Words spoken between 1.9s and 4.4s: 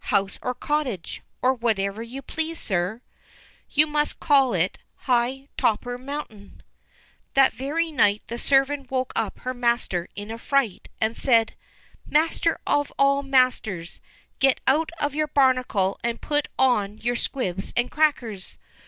you please, sir." "You must